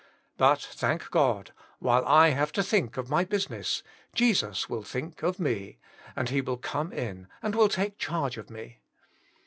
[0.35, 3.83] But thank God, while I have to think of my business,
[4.15, 5.77] Jesus will think of me,
[6.15, 8.79] and He will come in and will take charge of me.